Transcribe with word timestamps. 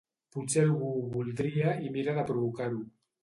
Potser 0.35 0.63
algú 0.67 0.87
ho 1.01 1.03
voldria 1.17 1.75
i 1.89 1.93
mira 1.97 2.17
de 2.21 2.25
provocar-ho. 2.31 2.81